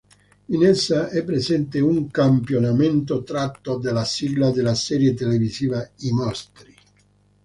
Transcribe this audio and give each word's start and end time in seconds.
In 0.49 0.65
essa 0.65 1.09
è 1.09 1.23
presente 1.23 1.79
un 1.79 2.09
campionamento 2.09 3.21
tratto 3.21 3.77
della 3.77 4.03
sigla 4.03 4.49
della 4.49 4.73
serie 4.73 5.13
televisiva 5.13 5.87
"I 5.97 6.09
mostri". 6.11 6.75